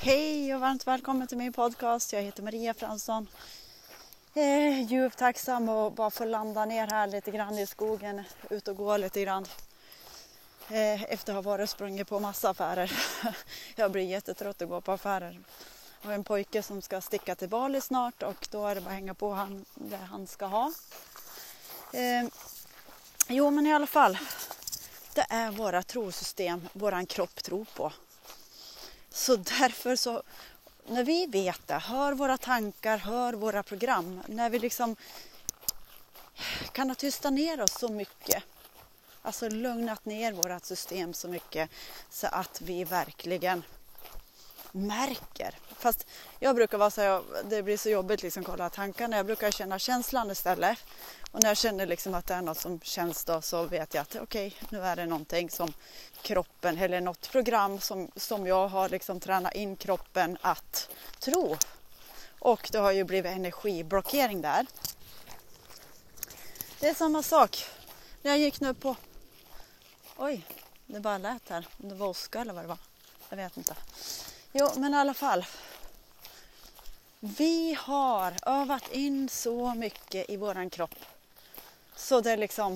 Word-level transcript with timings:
Hej 0.00 0.54
och 0.54 0.60
varmt 0.60 0.86
välkommen 0.86 1.28
till 1.28 1.38
min 1.38 1.52
podcast. 1.52 2.12
Jag 2.12 2.22
heter 2.22 2.42
Maria 2.42 2.74
Fransson. 2.74 3.28
Eh, 4.34 4.82
djupt 4.82 5.18
tacksam 5.18 5.68
att 5.68 5.94
bara 5.94 6.10
få 6.10 6.24
landa 6.24 6.64
ner 6.64 6.86
här 6.86 7.06
lite 7.06 7.30
grann 7.30 7.58
i 7.58 7.66
skogen, 7.66 8.22
ut 8.50 8.68
och 8.68 8.76
gå 8.76 8.96
lite 8.96 9.22
grann. 9.22 9.46
Eh, 10.68 11.12
efter 11.12 11.32
att 11.32 11.44
ha 11.44 11.50
varit 11.50 11.62
och 11.62 11.68
sprungit 11.68 12.08
på 12.08 12.20
massa 12.20 12.50
affärer. 12.50 12.92
jag 13.76 13.92
blir 13.92 14.02
jättetrött 14.02 14.62
att 14.62 14.68
gå 14.68 14.80
på 14.80 14.92
affärer. 14.92 15.40
Jag 16.02 16.08
har 16.08 16.14
en 16.14 16.24
pojke 16.24 16.62
som 16.62 16.82
ska 16.82 17.00
sticka 17.00 17.34
till 17.34 17.48
Bali 17.48 17.80
snart 17.80 18.22
och 18.22 18.48
då 18.50 18.66
är 18.66 18.74
det 18.74 18.80
bara 18.80 18.90
att 18.90 18.94
hänga 18.94 19.14
på 19.14 19.32
han, 19.32 19.64
det 19.74 19.96
han 19.96 20.26
ska 20.26 20.46
ha. 20.46 20.72
Eh, 21.92 22.28
jo 23.28 23.50
men 23.50 23.66
i 23.66 23.74
alla 23.74 23.86
fall, 23.86 24.18
det 25.14 25.26
är 25.30 25.50
våra 25.50 25.82
trosystem 25.82 26.68
våran 26.72 27.06
kropp 27.06 27.42
tror 27.42 27.66
på. 27.74 27.92
Så 29.28 29.36
därför 29.36 29.96
så, 29.96 30.22
när 30.86 31.04
vi 31.04 31.26
vet 31.26 31.66
det, 31.66 31.74
hör 31.78 32.12
våra 32.12 32.38
tankar, 32.38 32.98
hör 32.98 33.32
våra 33.32 33.62
program, 33.62 34.22
när 34.26 34.50
vi 34.50 34.58
liksom 34.58 34.96
kan 36.72 36.90
ha 36.90 36.94
tystat 36.94 37.32
ner 37.32 37.60
oss 37.60 37.78
så 37.78 37.88
mycket, 37.88 38.42
alltså 39.22 39.48
lugnat 39.48 40.04
ner 40.04 40.32
vårat 40.32 40.64
system 40.64 41.14
så 41.14 41.28
mycket 41.28 41.70
så 42.10 42.26
att 42.26 42.60
vi 42.60 42.84
verkligen 42.84 43.62
märker. 44.72 45.54
Fast 45.78 46.06
jag 46.38 46.56
brukar 46.56 46.78
vara 46.78 46.90
så 46.90 47.24
det 47.44 47.62
blir 47.62 47.76
så 47.76 47.88
jobbigt 47.88 48.22
liksom 48.22 48.44
kolla 48.44 48.70
tankarna. 48.70 49.16
Jag 49.16 49.26
brukar 49.26 49.50
känna 49.50 49.78
känslan 49.78 50.30
istället. 50.30 50.78
Och 51.30 51.42
när 51.42 51.50
jag 51.50 51.56
känner 51.56 51.86
liksom 51.86 52.14
att 52.14 52.26
det 52.26 52.34
är 52.34 52.42
något 52.42 52.58
som 52.58 52.80
känns 52.80 53.24
då 53.24 53.40
så 53.40 53.64
vet 53.64 53.94
jag 53.94 54.02
att 54.02 54.16
okej, 54.16 54.46
okay, 54.46 54.78
nu 54.78 54.86
är 54.86 54.96
det 54.96 55.06
någonting 55.06 55.50
som 55.50 55.72
kroppen 56.22 56.78
eller 56.78 57.00
något 57.00 57.30
program 57.30 57.80
som, 57.80 58.10
som 58.16 58.46
jag 58.46 58.68
har 58.68 58.88
liksom 58.88 59.20
tränat 59.20 59.54
in 59.54 59.76
kroppen 59.76 60.38
att 60.40 60.90
tro. 61.18 61.56
Och 62.38 62.68
det 62.72 62.78
har 62.78 62.92
ju 62.92 63.04
blivit 63.04 63.32
energiblockering 63.32 64.40
där. 64.40 64.66
Det 66.80 66.88
är 66.88 66.94
samma 66.94 67.22
sak. 67.22 67.64
När 68.22 68.30
jag 68.30 68.40
gick 68.40 68.60
nu 68.60 68.74
på... 68.74 68.96
Oj, 70.16 70.46
det 70.86 71.00
bara 71.00 71.18
lät 71.18 71.48
här. 71.48 71.66
Om 71.82 71.88
det 71.88 71.94
var 71.94 72.06
åska 72.06 72.40
eller 72.40 72.52
vad 72.52 72.64
det 72.64 72.68
var. 72.68 72.78
Jag 73.28 73.36
vet 73.36 73.56
inte. 73.56 73.74
Jo, 74.52 74.68
men 74.76 74.94
i 74.94 74.96
alla 74.96 75.14
fall. 75.14 75.44
Vi 77.20 77.78
har 77.80 78.34
övat 78.46 78.92
in 78.92 79.28
så 79.28 79.74
mycket 79.74 80.30
i 80.30 80.36
våran 80.36 80.70
kropp. 80.70 80.94
Så 81.96 82.20
det 82.20 82.30
är 82.30 82.36
liksom... 82.36 82.74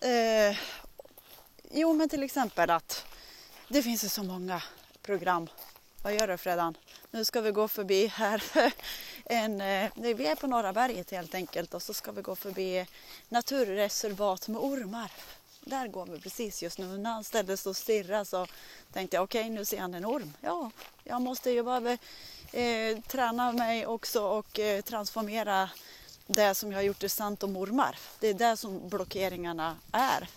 Eh, 0.00 0.58
jo, 1.70 1.92
men 1.92 2.08
till 2.08 2.22
exempel 2.22 2.70
att 2.70 3.04
det 3.68 3.82
finns 3.82 4.04
ju 4.04 4.08
så 4.08 4.22
många 4.22 4.62
program. 5.02 5.48
Vad 6.02 6.14
gör 6.14 6.28
du 6.28 6.36
Fredan? 6.36 6.76
Nu 7.10 7.24
ska 7.24 7.40
vi 7.40 7.50
gå 7.50 7.68
förbi 7.68 8.06
här. 8.06 8.42
En, 9.24 9.60
eh, 9.60 9.90
vi 9.96 10.26
är 10.26 10.34
på 10.34 10.46
Norra 10.46 10.72
berget 10.72 11.10
helt 11.10 11.34
enkelt 11.34 11.74
och 11.74 11.82
så 11.82 11.94
ska 11.94 12.12
vi 12.12 12.22
gå 12.22 12.36
förbi 12.36 12.86
naturreservat 13.28 14.48
med 14.48 14.60
ormar 14.60 15.10
där 15.60 15.88
går 15.88 16.06
vi 16.06 16.20
precis 16.20 16.62
just 16.62 16.78
nu. 16.78 16.98
När 16.98 17.10
han 17.10 17.24
ställde 17.24 17.56
sig 17.56 17.70
och 17.70 17.76
stirrade 17.76 18.24
så 18.24 18.46
tänkte 18.92 19.16
jag 19.16 19.24
okej 19.24 19.40
okay, 19.40 19.50
nu 19.50 19.64
ser 19.64 19.80
han 19.80 19.94
en 19.94 20.06
orm. 20.06 20.32
Ja, 20.40 20.70
jag 21.04 21.22
måste 21.22 21.50
ju 21.50 21.62
bara 21.62 21.98
eh, 22.52 22.98
träna 23.06 23.52
mig 23.52 23.86
också 23.86 24.22
och 24.22 24.58
eh, 24.58 24.82
transformera 24.82 25.70
det 26.26 26.54
som 26.54 26.72
jag 26.72 26.78
har 26.78 26.82
gjort 26.82 26.98
till 26.98 27.10
sant 27.10 27.42
om 27.42 27.56
ormar. 27.56 27.98
Det 28.20 28.28
är 28.28 28.34
det 28.34 28.56
som 28.56 28.88
blockeringarna 28.88 29.76
är. 29.92 30.28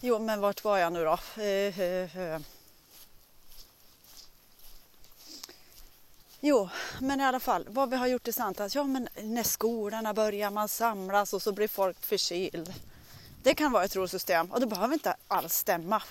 Jo, 0.00 0.18
men 0.18 0.40
vart 0.40 0.64
var 0.64 0.78
jag 0.78 0.92
nu 0.92 1.04
då? 1.04 1.18
Eh, 1.42 1.80
eh, 1.80 2.16
eh. 2.16 2.40
Jo, 6.40 6.68
men 7.00 7.20
i 7.20 7.24
alla 7.24 7.40
fall, 7.40 7.66
vad 7.68 7.90
vi 7.90 7.96
har 7.96 8.06
gjort 8.06 8.28
i 8.28 8.32
sant 8.32 8.60
att 8.60 8.74
ja, 8.74 8.84
men 8.84 9.08
när 9.22 9.42
skolorna 9.42 10.14
börjar 10.14 10.50
man 10.50 10.68
samlas 10.68 11.34
och 11.34 11.42
så 11.42 11.52
blir 11.52 11.68
folk 11.68 12.00
förkyld. 12.00 12.74
Det 13.42 13.54
kan 13.54 13.72
vara 13.72 13.84
ett 13.84 13.92
trosystem 13.92 14.46
och 14.52 14.60
det 14.60 14.66
behöver 14.66 14.94
inte 14.94 15.16
alls 15.28 15.54
stämma. 15.54 16.02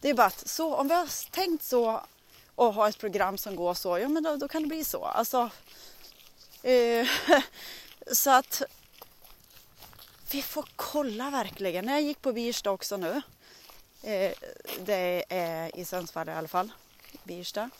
Det 0.00 0.10
är 0.10 0.14
bara 0.14 0.26
att 0.26 0.48
så, 0.48 0.74
om 0.74 0.88
vi 0.88 0.94
har 0.94 1.30
tänkt 1.30 1.64
så 1.64 2.00
och 2.54 2.74
har 2.74 2.88
ett 2.88 2.98
program 2.98 3.38
som 3.38 3.56
går 3.56 3.74
så, 3.74 3.98
ja 3.98 4.08
men 4.08 4.22
då, 4.22 4.36
då 4.36 4.48
kan 4.48 4.62
det 4.62 4.68
bli 4.68 4.84
så. 4.84 5.04
Alltså, 5.04 5.50
eh, 6.62 7.06
så 8.12 8.30
att 8.30 8.62
vi 10.30 10.42
får 10.42 10.68
kolla 10.76 11.30
verkligen. 11.30 11.84
När 11.84 11.92
jag 11.92 12.02
gick 12.02 12.22
på 12.22 12.32
Birsta 12.32 12.70
också 12.70 12.96
nu, 12.96 13.22
eh, 14.02 14.32
det 14.80 15.24
är 15.28 15.78
i 15.78 15.84
Sundsvall 15.84 16.28
i 16.28 16.32
alla 16.32 16.48
fall, 16.48 16.72
Birsta, 17.24 17.70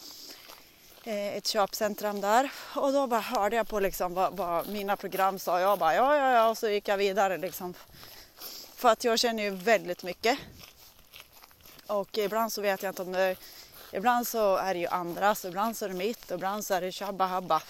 eh, 1.04 1.36
ett 1.36 1.46
köpcentrum 1.46 2.20
där 2.20 2.52
och 2.76 2.92
då 2.92 3.06
bara 3.06 3.20
hörde 3.20 3.56
jag 3.56 3.68
på 3.68 3.80
liksom 3.80 4.14
vad, 4.14 4.36
vad 4.36 4.68
mina 4.68 4.96
program 4.96 5.38
sa. 5.38 5.60
Jag 5.60 5.78
bara 5.78 5.94
ja, 5.94 6.16
ja, 6.16 6.32
ja 6.32 6.48
och 6.48 6.58
så 6.58 6.68
gick 6.68 6.88
jag 6.88 6.96
vidare 6.96 7.38
liksom 7.38 7.74
för 8.78 8.88
att 8.88 9.04
jag 9.04 9.18
känner 9.18 9.42
ju 9.42 9.50
väldigt 9.50 10.02
mycket. 10.02 10.38
Och 11.86 12.18
ibland 12.18 12.52
så 12.52 12.62
vet 12.62 12.82
jag 12.82 12.90
inte 12.90 13.02
om 13.02 13.12
det 13.12 13.36
Ibland 13.92 14.28
så 14.28 14.56
är 14.56 14.74
det 14.74 14.80
ju 14.80 14.86
andras, 14.86 15.44
ibland 15.44 15.76
så 15.76 15.84
är 15.84 15.88
det 15.88 15.94
mitt 15.94 16.30
och 16.30 16.34
ibland 16.34 16.64
så 16.64 16.74
är 16.74 16.80
det 16.80 16.92
tjabba 16.92 17.26
habba. 17.26 17.62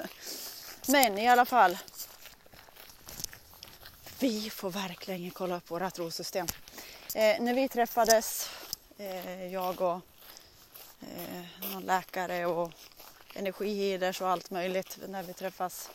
Men 0.86 1.18
i 1.18 1.28
alla 1.28 1.44
fall. 1.44 1.78
Vi 4.18 4.50
får 4.50 4.70
verkligen 4.70 5.30
kolla 5.30 5.56
upp 5.56 5.70
våra 5.70 5.90
trosystem. 5.90 6.46
Eh, 7.14 7.40
när 7.40 7.54
vi 7.54 7.68
träffades, 7.68 8.50
eh, 8.98 9.46
jag 9.46 9.80
och 9.80 10.00
eh, 11.00 11.70
någon 11.72 11.82
läkare 11.82 12.46
och 12.46 12.72
energihealers 13.34 14.20
och 14.20 14.28
allt 14.28 14.50
möjligt 14.50 14.98
när 15.08 15.22
vi 15.22 15.32
träffas. 15.32 15.90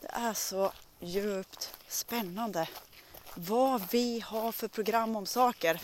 Det 0.00 0.10
är 0.12 0.34
så 0.34 0.72
djupt 0.98 1.74
spännande 1.88 2.68
vad 3.46 3.82
vi 3.90 4.20
har 4.20 4.52
för 4.52 4.68
program 4.68 5.16
om 5.16 5.26
saker. 5.26 5.80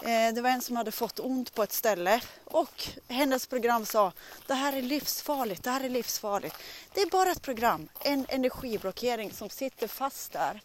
Eh, 0.00 0.34
det 0.34 0.40
var 0.40 0.50
en 0.50 0.62
som 0.62 0.76
hade 0.76 0.92
fått 0.92 1.20
ont 1.20 1.54
på 1.54 1.62
ett 1.62 1.72
ställe 1.72 2.20
och 2.44 2.88
hennes 3.08 3.46
program 3.46 3.86
sa 3.86 4.12
det 4.46 4.54
här 4.54 4.72
är 4.72 4.82
livsfarligt, 4.82 5.64
det 5.64 5.70
här 5.70 5.84
är 5.84 5.88
livsfarligt. 5.88 6.56
Det 6.94 7.00
är 7.00 7.10
bara 7.10 7.30
ett 7.30 7.42
program, 7.42 7.88
en 8.04 8.26
energiblockering 8.28 9.32
som 9.32 9.50
sitter 9.50 9.88
fast 9.88 10.32
där 10.32 10.60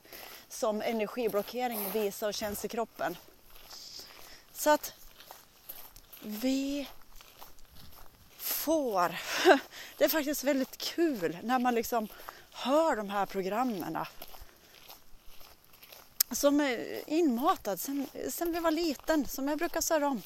som 0.49 0.81
energiblockeringen 0.81 1.91
visar 1.91 2.27
och 2.27 2.33
känns 2.33 2.65
i 2.65 2.67
kroppen. 2.67 3.17
Så 4.53 4.69
att 4.69 4.93
vi 6.21 6.89
får, 8.37 9.15
det 9.97 10.05
är 10.05 10.09
faktiskt 10.09 10.43
väldigt 10.43 10.77
kul 10.77 11.37
när 11.43 11.59
man 11.59 11.75
liksom 11.75 12.07
hör 12.51 12.95
de 12.95 13.09
här 13.09 13.25
programmen 13.25 13.97
som 16.35 16.61
är 16.61 17.09
inmatad 17.09 17.79
sen, 17.79 18.07
sen 18.29 18.51
vi 18.51 18.59
var 18.59 18.71
liten, 18.71 19.27
som 19.27 19.47
jag 19.47 19.57
brukar 19.57 19.81
säga 19.81 20.07
om. 20.07 20.21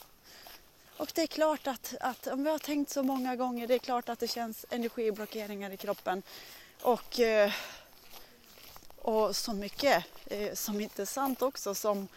Och 0.97 1.12
det 1.16 1.22
är 1.22 1.28
klart 1.28 1.68
att, 1.68 1.95
att 2.00 2.28
om 2.28 2.44
vi 2.44 2.50
har 2.50 2.59
tänkt 2.59 2.91
så 2.91 3.03
många 3.03 3.35
gånger, 3.35 3.68
det 3.68 3.73
är 3.73 3.79
klart 3.79 4.09
att 4.09 4.19
det 4.19 4.28
känns 4.28 4.66
energiblockeringar 4.69 5.72
i 5.72 5.78
kroppen. 5.78 6.23
Och, 6.81 7.19
eh, 7.19 7.51
och 8.97 9.35
så 9.35 9.53
mycket 9.53 10.06
eh, 10.25 10.53
som 10.53 10.81
inte 10.81 11.01
är 11.01 11.06
sant 11.06 11.41
också 11.41 11.75
som, 11.75 12.07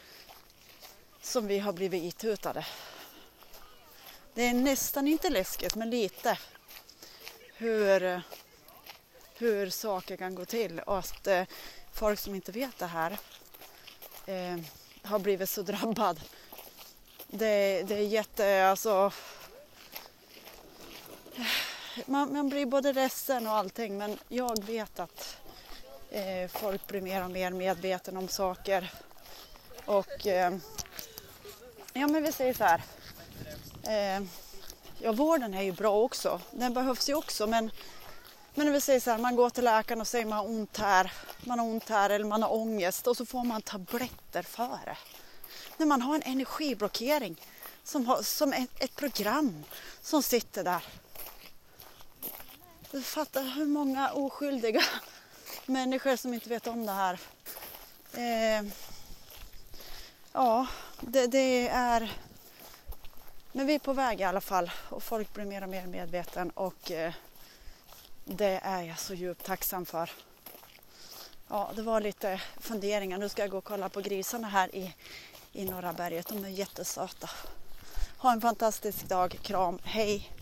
som 1.22 1.46
vi 1.46 1.58
har 1.58 1.72
blivit 1.72 2.02
itutade. 2.02 2.66
Det 4.34 4.42
är 4.42 4.54
nästan 4.54 5.08
inte 5.08 5.30
läskigt, 5.30 5.74
men 5.74 5.90
lite. 5.90 6.38
Hur, 7.54 8.22
hur 9.34 9.70
saker 9.70 10.16
kan 10.16 10.34
gå 10.34 10.44
till 10.44 10.80
och 10.80 10.98
att 10.98 11.26
eh, 11.26 11.44
folk 11.92 12.18
som 12.18 12.34
inte 12.34 12.52
vet 12.52 12.78
det 12.78 12.86
här 12.86 13.18
eh, 14.30 14.58
har 15.02 15.18
blivit 15.18 15.50
så 15.50 15.62
drabbad. 15.62 16.20
Det, 17.26 17.82
det 17.82 17.94
är 17.94 18.06
jätte, 18.06 18.68
alltså... 18.68 19.12
Man, 22.06 22.32
man, 22.32 22.48
blir 22.48 22.66
både 22.66 22.92
ledsen 22.92 23.46
och 23.46 23.52
allting 23.52 23.98
men 23.98 24.18
jag 24.28 24.64
vet 24.64 25.00
att 25.00 25.36
eh, 26.10 26.48
folk 26.48 26.86
blir 26.86 27.00
mer 27.00 27.24
och 27.24 27.30
mer 27.30 27.50
medvetna 27.50 28.18
om 28.18 28.28
saker. 28.28 28.92
Och 29.84 30.26
eh, 30.26 30.56
ja 31.92 32.06
men 32.06 32.22
vi 32.22 32.32
säger 32.32 32.54
så 32.54 32.64
här. 32.64 32.82
Eh, 33.82 34.26
ja 34.98 35.12
vården 35.12 35.54
är 35.54 35.62
ju 35.62 35.72
bra 35.72 35.96
också. 35.96 36.40
Den 36.50 36.74
behövs 36.74 37.08
ju 37.08 37.14
också 37.14 37.46
men 37.46 37.70
men 38.60 38.66
när 38.66 38.72
vi 38.72 38.80
säger 38.80 39.00
så 39.00 39.10
här, 39.10 39.18
man 39.18 39.36
går 39.36 39.50
till 39.50 39.64
läkaren 39.64 40.00
och 40.00 40.06
säger 40.06 40.26
man 40.26 40.38
har 40.38 40.46
ont 40.46 40.76
här, 40.76 41.12
man 41.40 41.58
har 41.58 41.66
ont 41.66 41.88
här 41.88 42.10
eller 42.10 42.24
man 42.24 42.42
har 42.42 42.52
ångest 42.52 43.06
och 43.06 43.16
så 43.16 43.26
får 43.26 43.44
man 43.44 43.62
tabletter 43.62 44.42
för 44.42 44.78
det. 44.84 44.96
När 45.76 45.86
man 45.86 46.02
har 46.02 46.14
en 46.14 46.22
energiblockering 46.22 47.36
som, 47.84 48.06
har, 48.06 48.22
som 48.22 48.52
ett, 48.52 48.70
ett 48.82 48.96
program 48.96 49.64
som 50.00 50.22
sitter 50.22 50.64
där. 50.64 50.84
Du 52.90 53.02
fattar 53.02 53.42
hur 53.42 53.66
många 53.66 54.10
oskyldiga 54.12 54.82
människor 55.66 56.16
som 56.16 56.34
inte 56.34 56.48
vet 56.48 56.66
om 56.66 56.86
det 56.86 56.92
här. 56.92 57.20
Eh, 58.12 58.70
ja, 60.32 60.66
det, 61.00 61.26
det 61.26 61.68
är... 61.68 62.12
Men 63.52 63.66
vi 63.66 63.74
är 63.74 63.78
på 63.78 63.92
väg 63.92 64.20
i 64.20 64.24
alla 64.24 64.40
fall 64.40 64.70
och 64.88 65.02
folk 65.02 65.34
blir 65.34 65.44
mer 65.44 65.62
och 65.62 65.68
mer 65.68 65.86
medveten 65.86 66.50
och 66.50 66.90
eh, 66.90 67.12
det 68.24 68.60
är 68.62 68.82
jag 68.82 68.98
så 68.98 69.14
djupt 69.14 69.44
tacksam 69.44 69.86
för. 69.86 70.10
Ja, 71.48 71.70
det 71.76 71.82
var 71.82 72.00
lite 72.00 72.40
funderingar. 72.60 73.18
Nu 73.18 73.28
ska 73.28 73.42
jag 73.42 73.50
gå 73.50 73.58
och 73.58 73.64
kolla 73.64 73.88
på 73.88 74.00
grisarna 74.00 74.48
här 74.48 74.74
i, 74.74 74.94
i 75.52 75.64
norra 75.64 75.92
berget. 75.92 76.28
De 76.28 76.44
är 76.44 76.48
jättesöta. 76.48 77.30
Ha 78.18 78.32
en 78.32 78.40
fantastisk 78.40 79.08
dag. 79.08 79.38
Kram. 79.42 79.78
Hej! 79.84 80.32